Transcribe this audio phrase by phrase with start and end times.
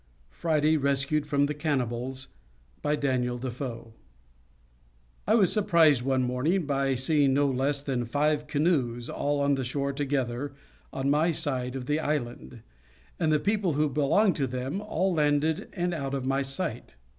[0.31, 2.29] FRIDAY RESCUED FROM THE CANNIBALS
[2.81, 3.93] By Daniel Defoe
[5.27, 9.93] I was surprised one morning by seeing no less than five canoes all on shore
[9.93, 10.53] together
[10.91, 12.63] on my side the island,
[13.19, 16.95] and the people who belonged to them all landed and out of my sight.